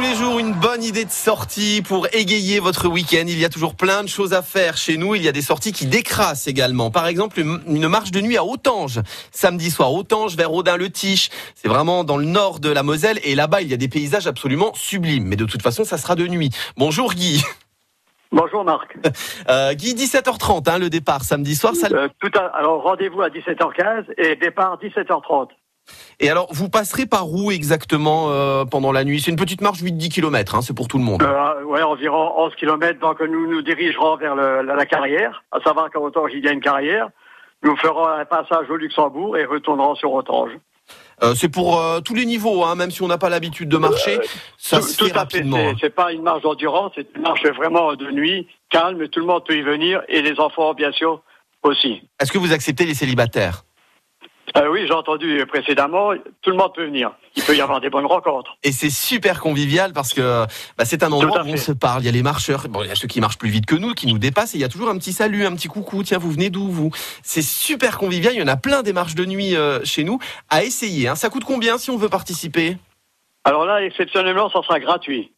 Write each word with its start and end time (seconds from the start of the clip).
Tous 0.00 0.06
les 0.06 0.14
jours, 0.14 0.38
une 0.38 0.54
bonne 0.54 0.82
idée 0.82 1.04
de 1.04 1.10
sortie 1.10 1.82
pour 1.86 2.06
égayer 2.14 2.58
votre 2.58 2.88
week-end. 2.88 3.24
Il 3.26 3.38
y 3.38 3.44
a 3.44 3.50
toujours 3.50 3.74
plein 3.74 4.02
de 4.02 4.08
choses 4.08 4.32
à 4.32 4.40
faire 4.40 4.78
chez 4.78 4.96
nous. 4.96 5.14
Il 5.14 5.22
y 5.22 5.28
a 5.28 5.32
des 5.32 5.42
sorties 5.42 5.72
qui 5.72 5.84
décrassent 5.84 6.48
également. 6.48 6.90
Par 6.90 7.06
exemple, 7.06 7.38
une 7.38 7.86
marche 7.86 8.10
de 8.10 8.22
nuit 8.22 8.38
à 8.38 8.42
Autange. 8.42 9.00
Samedi 9.30 9.70
soir, 9.70 9.92
Autange 9.92 10.36
vers 10.36 10.54
Audin-le-Tiche. 10.54 11.28
C'est 11.54 11.68
vraiment 11.68 12.02
dans 12.02 12.16
le 12.16 12.24
nord 12.24 12.60
de 12.60 12.70
la 12.70 12.82
Moselle. 12.82 13.20
Et 13.24 13.34
là-bas, 13.34 13.60
il 13.60 13.68
y 13.68 13.74
a 13.74 13.76
des 13.76 13.88
paysages 13.88 14.26
absolument 14.26 14.72
sublimes. 14.72 15.24
Mais 15.24 15.36
de 15.36 15.44
toute 15.44 15.60
façon, 15.60 15.84
ça 15.84 15.98
sera 15.98 16.14
de 16.14 16.26
nuit. 16.26 16.48
Bonjour 16.78 17.12
Guy. 17.12 17.42
Bonjour 18.32 18.64
Marc. 18.64 18.96
Euh, 19.50 19.74
Guy, 19.74 19.94
17h30, 19.94 20.70
hein, 20.70 20.78
le 20.78 20.88
départ 20.88 21.24
samedi 21.24 21.56
soir. 21.56 21.74
Ça... 21.74 21.88
Euh, 21.92 22.08
tout 22.20 22.30
à... 22.38 22.46
Alors 22.56 22.82
rendez-vous 22.84 23.20
à 23.20 23.28
17h15 23.28 24.04
et 24.16 24.36
départ 24.36 24.78
17h30. 24.80 25.48
Et 26.20 26.28
alors, 26.28 26.48
vous 26.50 26.68
passerez 26.68 27.06
par 27.06 27.32
où 27.32 27.50
exactement 27.50 28.30
euh, 28.30 28.64
pendant 28.64 28.92
la 28.92 29.04
nuit? 29.04 29.20
C'est 29.20 29.30
une 29.30 29.36
petite 29.36 29.62
marche 29.62 29.80
8-10 29.80 30.10
km, 30.10 30.54
hein, 30.54 30.62
c'est 30.62 30.74
pour 30.74 30.86
tout 30.86 30.98
le 30.98 31.04
monde. 31.04 31.22
Euh, 31.22 31.62
ouais, 31.64 31.82
environ 31.82 32.32
11 32.36 32.54
km, 32.56 33.00
donc 33.00 33.20
nous 33.20 33.50
nous 33.50 33.62
dirigerons 33.62 34.16
vers 34.16 34.34
le, 34.34 34.62
la, 34.62 34.86
carrière, 34.86 35.42
à 35.50 35.60
savoir 35.60 35.90
qu'à 35.90 36.00
Otange, 36.00 36.30
il 36.34 36.44
y 36.44 36.48
a 36.48 36.52
une 36.52 36.60
carrière. 36.60 37.08
Nous 37.62 37.76
ferons 37.76 38.06
un 38.06 38.24
passage 38.24 38.68
au 38.70 38.76
Luxembourg 38.76 39.36
et 39.36 39.44
retournerons 39.44 39.94
sur 39.94 40.12
Otange. 40.12 40.52
Euh, 41.22 41.34
c'est 41.34 41.48
pour 41.48 41.78
euh, 41.78 42.00
tous 42.00 42.14
les 42.14 42.24
niveaux, 42.24 42.64
hein, 42.64 42.74
même 42.74 42.90
si 42.90 43.02
on 43.02 43.08
n'a 43.08 43.18
pas 43.18 43.28
l'habitude 43.28 43.68
de 43.68 43.76
marcher, 43.76 44.18
ça 44.56 44.80
se 44.80 45.04
fait 45.04 45.12
rapidement. 45.12 45.58
Hein. 45.58 45.74
C'est 45.80 45.94
pas 45.94 46.12
une 46.12 46.22
marche 46.22 46.42
d'endurance, 46.42 46.92
c'est 46.94 47.06
une 47.14 47.22
marche 47.22 47.44
vraiment 47.44 47.94
de 47.94 48.10
nuit, 48.10 48.46
calme, 48.70 49.06
tout 49.08 49.20
le 49.20 49.26
monde 49.26 49.44
peut 49.46 49.56
y 49.56 49.62
venir, 49.62 50.02
et 50.08 50.22
les 50.22 50.40
enfants, 50.40 50.72
bien 50.72 50.92
sûr, 50.92 51.22
aussi. 51.62 52.02
Est-ce 52.20 52.32
que 52.32 52.38
vous 52.38 52.52
acceptez 52.52 52.86
les 52.86 52.94
célibataires? 52.94 53.64
Euh, 54.56 54.68
oui, 54.68 54.86
j'ai 54.86 54.92
entendu 54.92 55.44
précédemment, 55.46 56.12
tout 56.42 56.50
le 56.50 56.56
monde 56.56 56.72
peut 56.74 56.84
venir. 56.84 57.12
Il 57.36 57.44
peut 57.44 57.56
y 57.56 57.60
avoir 57.60 57.80
des 57.80 57.90
bonnes 57.90 58.06
rencontres. 58.06 58.56
Et 58.62 58.72
c'est 58.72 58.90
super 58.90 59.40
convivial 59.40 59.92
parce 59.92 60.12
que 60.12 60.44
bah, 60.76 60.84
c'est 60.84 61.02
un 61.02 61.12
endroit 61.12 61.42
où 61.42 61.48
on 61.48 61.56
se 61.56 61.72
parle. 61.72 62.02
Il 62.02 62.06
y 62.06 62.08
a 62.08 62.12
les 62.12 62.22
marcheurs, 62.22 62.66
bon, 62.68 62.82
il 62.82 62.88
y 62.88 62.90
a 62.90 62.94
ceux 62.94 63.06
qui 63.06 63.20
marchent 63.20 63.38
plus 63.38 63.50
vite 63.50 63.66
que 63.66 63.76
nous, 63.76 63.92
qui 63.94 64.06
nous 64.06 64.18
dépassent, 64.18 64.54
et 64.54 64.58
il 64.58 64.60
y 64.60 64.64
a 64.64 64.68
toujours 64.68 64.88
un 64.88 64.98
petit 64.98 65.12
salut, 65.12 65.46
un 65.46 65.54
petit 65.54 65.68
coucou. 65.68 66.02
Tiens, 66.02 66.18
vous 66.18 66.30
venez 66.30 66.50
d'où 66.50 66.66
vous? 66.66 66.90
C'est 67.22 67.42
super 67.42 67.98
convivial. 67.98 68.34
Il 68.34 68.40
y 68.40 68.42
en 68.42 68.48
a 68.48 68.56
plein 68.56 68.82
des 68.82 68.92
marches 68.92 69.14
de 69.14 69.24
nuit 69.24 69.54
euh, 69.54 69.80
chez 69.84 70.04
nous 70.04 70.18
à 70.48 70.64
essayer. 70.64 71.08
Hein. 71.08 71.14
Ça 71.14 71.28
coûte 71.30 71.44
combien 71.44 71.78
si 71.78 71.90
on 71.90 71.96
veut 71.96 72.08
participer? 72.08 72.76
Alors 73.44 73.64
là, 73.64 73.82
exceptionnellement, 73.84 74.50
ça 74.50 74.62
sera 74.62 74.80
gratuit. 74.80 75.32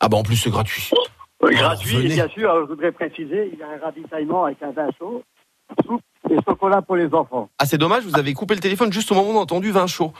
Ah 0.00 0.08
bah 0.08 0.16
en 0.16 0.22
plus 0.22 0.36
c'est 0.36 0.50
gratuit. 0.50 0.90
gratuit, 1.42 2.06
et 2.06 2.08
bien 2.08 2.28
sûr, 2.28 2.54
je 2.60 2.68
voudrais 2.68 2.92
préciser, 2.92 3.50
il 3.52 3.58
y 3.58 3.62
a 3.62 3.68
un 3.68 3.84
ravitaillement 3.84 4.44
avec 4.44 4.62
un 4.62 4.70
vin 4.70 4.88
chaud, 4.98 5.24
et 6.30 6.36
chocolat 6.46 6.82
pour 6.82 6.96
les 6.96 7.12
enfants. 7.12 7.48
Ah, 7.58 7.66
c'est 7.66 7.78
dommage, 7.78 8.04
vous 8.04 8.18
avez 8.18 8.34
coupé 8.34 8.54
le 8.54 8.60
téléphone 8.60 8.92
juste 8.92 9.10
au 9.12 9.14
moment 9.14 9.30
où 9.30 9.34
on 9.34 9.38
a 9.38 9.42
entendu 9.42 9.70
vin 9.70 9.86
chaud. 9.86 10.12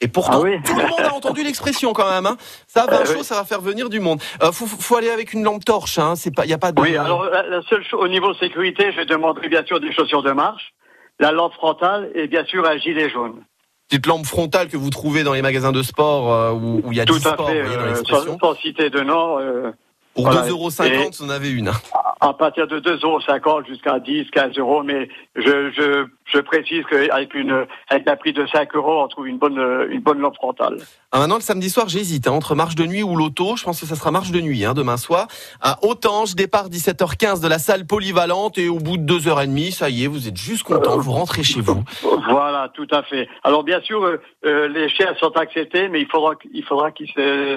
Et 0.00 0.08
pourtant, 0.08 0.42
ah 0.44 0.58
tout 0.64 0.76
le 0.76 0.86
monde 0.88 1.00
a 1.00 1.14
entendu 1.14 1.44
l'expression 1.44 1.92
quand 1.92 2.10
même. 2.10 2.26
Hein. 2.26 2.36
Ça, 2.66 2.84
vin 2.86 3.04
chaud, 3.04 3.22
ça 3.22 3.36
va 3.36 3.44
faire 3.44 3.60
venir 3.60 3.88
du 3.88 4.00
monde. 4.00 4.20
Euh, 4.42 4.50
faut, 4.50 4.66
faut 4.66 4.96
aller 4.96 5.08
avec 5.08 5.32
une 5.32 5.44
lampe 5.44 5.64
torche. 5.64 5.98
Hein. 5.98 6.16
C'est 6.16 6.34
pas, 6.34 6.46
y 6.46 6.52
a 6.52 6.58
pas 6.58 6.72
de. 6.72 6.80
Oui, 6.80 6.96
alors 6.96 7.24
la 7.24 7.62
seule 7.62 7.84
chose 7.84 8.00
au 8.02 8.08
niveau 8.08 8.34
sécurité, 8.34 8.92
je 8.92 9.02
demanderai 9.02 9.48
bien 9.48 9.64
sûr 9.64 9.80
des 9.80 9.92
chaussures 9.92 10.22
de 10.22 10.32
marche, 10.32 10.74
la 11.20 11.30
lampe 11.30 11.54
frontale 11.54 12.10
et 12.14 12.26
bien 12.26 12.44
sûr 12.44 12.66
un 12.68 12.76
gilet 12.76 13.08
jaune. 13.08 13.44
Petite 13.88 14.06
lampe 14.06 14.26
frontale 14.26 14.68
que 14.68 14.76
vous 14.76 14.90
trouvez 14.90 15.22
dans 15.24 15.34
les 15.34 15.42
magasins 15.42 15.72
de 15.72 15.82
sport 15.82 16.32
euh, 16.32 16.52
où 16.52 16.82
il 16.90 16.96
y 16.96 17.00
a 17.00 17.04
tout 17.04 17.14
à 17.24 17.36
fait, 17.36 17.60
euh, 17.60 17.94
sans, 18.04 18.38
sans, 18.38 18.54
citer 18.56 18.90
de 18.90 19.00
nom. 19.00 19.38
Euh, 19.38 19.70
pour 20.14 20.28
2,50 20.28 20.50
euros, 20.50 20.70
vous 20.70 21.24
en 21.24 21.28
avez 21.28 21.50
une. 21.50 21.70
À 22.20 22.32
partir 22.32 22.66
de 22.66 22.80
2,50 22.80 23.00
euros 23.46 23.62
jusqu'à 23.66 23.98
10, 23.98 24.30
15 24.30 24.58
euros, 24.58 24.82
mais 24.82 25.08
je, 25.36 25.70
je, 25.72 26.06
je 26.24 26.38
précise 26.38 26.84
qu'avec 26.88 27.34
une, 27.34 27.66
avec 27.88 28.08
un 28.08 28.16
prix 28.16 28.32
de 28.32 28.46
5 28.46 28.74
euros, 28.76 29.02
on 29.02 29.08
trouve 29.08 29.28
une 29.28 29.38
bonne, 29.38 29.58
une 29.90 30.00
bonne 30.00 30.20
lampe 30.20 30.36
frontale. 30.36 30.78
Ah, 31.12 31.18
maintenant, 31.18 31.36
le 31.36 31.42
samedi 31.42 31.70
soir, 31.70 31.88
j'hésite, 31.88 32.26
hein, 32.26 32.32
entre 32.32 32.54
marche 32.54 32.74
de 32.74 32.84
nuit 32.86 33.02
ou 33.02 33.16
l'auto. 33.16 33.56
Je 33.56 33.64
pense 33.64 33.80
que 33.80 33.86
ça 33.86 33.94
sera 33.94 34.10
marche 34.10 34.30
de 34.30 34.40
nuit, 34.40 34.64
hein, 34.64 34.74
demain 34.74 34.96
soir. 34.96 35.26
À 35.60 35.84
Autange, 35.84 36.34
départ 36.34 36.68
17h15 36.68 37.40
de 37.40 37.48
la 37.48 37.58
salle 37.58 37.86
polyvalente 37.86 38.58
et 38.58 38.68
au 38.68 38.78
bout 38.78 38.96
de 38.96 39.18
2h30, 39.18 39.72
ça 39.72 39.90
y 39.90 40.04
est, 40.04 40.06
vous 40.06 40.28
êtes 40.28 40.36
juste 40.36 40.62
content, 40.62 40.98
vous 40.98 41.12
rentrez 41.12 41.42
chez 41.42 41.60
vous. 41.60 41.82
Voilà, 42.26 42.70
tout 42.74 42.86
à 42.90 43.02
fait. 43.02 43.28
Alors, 43.44 43.64
bien 43.64 43.80
sûr, 43.82 44.02
euh, 44.02 44.20
euh, 44.46 44.66
les 44.66 44.88
chiens 44.88 45.14
sont 45.20 45.36
acceptés, 45.36 45.88
mais 45.88 46.00
il 46.00 46.06
faudra, 46.06 46.32
il 46.52 46.64
faudra 46.64 46.90
qu'ils 46.90 47.08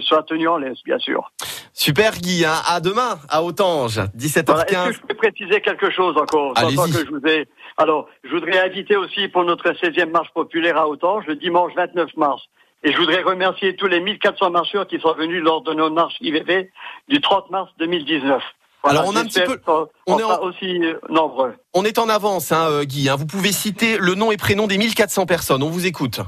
soient 0.01 0.23
tenus 0.23 0.49
en 0.49 0.57
laisse, 0.57 0.83
bien 0.83 0.99
sûr. 0.99 1.31
Super 1.73 2.17
Guy, 2.17 2.43
hein. 2.43 2.55
à 2.67 2.79
demain 2.79 3.17
à 3.29 3.43
Autange, 3.43 3.99
17h15. 4.17 4.56
Est-ce 4.61 4.89
que 4.89 4.93
je 4.93 5.01
peux 5.01 5.15
préciser 5.15 5.61
quelque 5.61 5.89
chose 5.91 6.17
encore 6.17 6.53
que 6.53 6.61
je 6.61 7.09
vous 7.09 7.27
ai... 7.27 7.47
Alors, 7.77 8.07
je 8.23 8.29
voudrais 8.29 8.59
inviter 8.59 8.95
aussi 8.95 9.27
pour 9.27 9.43
notre 9.43 9.69
16e 9.71 10.09
marche 10.09 10.31
populaire 10.33 10.77
à 10.77 10.87
Autange 10.87 11.25
le 11.27 11.35
dimanche 11.35 11.73
29 11.75 12.15
mars. 12.17 12.41
Et 12.83 12.91
je 12.91 12.97
voudrais 12.97 13.21
remercier 13.21 13.75
tous 13.75 13.87
les 13.87 13.99
1400 13.99 14.51
marcheurs 14.51 14.87
qui 14.87 14.99
sont 14.99 15.13
venus 15.13 15.41
lors 15.43 15.61
de 15.61 15.73
nos 15.73 15.89
marches 15.89 16.15
IVV 16.21 16.69
du 17.07 17.21
30 17.21 17.49
mars 17.49 17.71
2019. 17.79 18.41
Alors 18.83 19.05
on 19.07 19.15
a 19.15 19.21
un 19.21 19.25
petit 19.25 19.41
peu, 19.41 19.59
on, 20.05 20.19
est 20.19 20.23
aussi 20.23 20.85
euh, 20.85 20.99
nombreux. 21.09 21.55
On 21.73 21.83
est 21.83 21.97
en 21.97 22.09
avance, 22.09 22.51
hein, 22.51 22.67
euh, 22.69 22.83
Guy. 22.83 23.09
Hein. 23.09 23.15
Vous 23.15 23.25
pouvez 23.25 23.51
citer 23.51 23.97
le 23.97 24.15
nom 24.15 24.31
et 24.31 24.37
prénom 24.37 24.67
des 24.67 24.77
1400 24.77 25.25
personnes. 25.25 25.63
On 25.63 25.69
vous 25.69 25.87
écoute. 25.87 26.21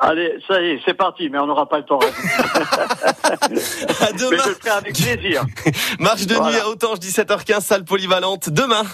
Allez, 0.00 0.38
ça 0.46 0.62
y 0.62 0.66
est, 0.66 0.80
c'est 0.84 0.94
parti, 0.94 1.28
mais 1.28 1.38
on 1.38 1.46
n'aura 1.46 1.68
pas 1.68 1.78
le 1.78 1.84
temps. 1.84 1.98
à 1.98 2.12
demain. 4.12 4.30
Mais 4.30 4.38
je 4.38 4.48
le 4.48 4.54
ferai 4.54 4.70
avec 4.70 4.94
plaisir. 4.94 5.44
Marche 5.98 6.26
de 6.26 6.34
nuit 6.34 6.56
à 6.56 6.68
Autange, 6.68 6.98
17h15, 6.98 7.60
salle 7.62 7.84
polyvalente. 7.84 8.48
Demain. 8.48 8.84